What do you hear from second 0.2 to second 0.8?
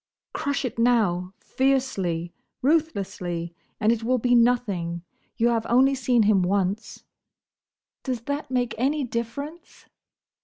"Crush it